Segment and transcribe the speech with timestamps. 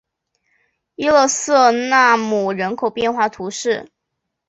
[0.95, 3.91] 伊勒瑟奈姆人口变化图示